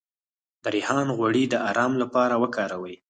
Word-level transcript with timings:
د 0.63 0.65
ریحان 0.75 1.07
غوړي 1.17 1.43
د 1.49 1.55
ارام 1.69 1.93
لپاره 2.01 2.35
وکاروئ 2.43 2.95